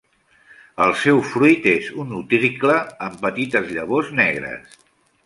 El 0.85 0.93
seu 1.01 1.19
fruit 1.33 1.67
és 1.71 1.89
un 2.05 2.15
utricle 2.21 2.79
amb 3.09 3.21
petites 3.27 3.69
llavors 3.77 4.11
negres. 4.23 4.81